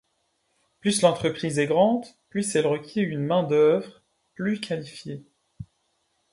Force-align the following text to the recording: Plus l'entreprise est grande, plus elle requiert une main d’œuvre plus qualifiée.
Plus 0.79 1.03
l'entreprise 1.03 1.59
est 1.59 1.67
grande, 1.67 2.07
plus 2.29 2.55
elle 2.55 2.65
requiert 2.65 3.07
une 3.07 3.23
main 3.23 3.43
d’œuvre 3.43 4.01
plus 4.33 4.59
qualifiée. 4.59 5.21